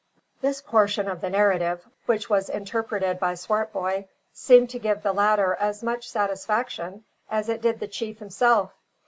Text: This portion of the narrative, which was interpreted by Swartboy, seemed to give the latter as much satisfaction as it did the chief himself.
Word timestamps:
This 0.41 0.63
portion 0.63 1.07
of 1.07 1.21
the 1.21 1.29
narrative, 1.29 1.87
which 2.07 2.27
was 2.27 2.49
interpreted 2.49 3.19
by 3.19 3.35
Swartboy, 3.35 4.05
seemed 4.33 4.71
to 4.71 4.79
give 4.79 5.03
the 5.03 5.13
latter 5.13 5.53
as 5.59 5.83
much 5.83 6.09
satisfaction 6.09 7.03
as 7.29 7.49
it 7.49 7.61
did 7.61 7.79
the 7.79 7.87
chief 7.87 8.17
himself. 8.17 8.71